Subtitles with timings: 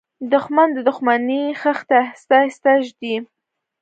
[0.31, 3.15] دښمن د دښمنۍ خښتې آهسته آهسته ږدي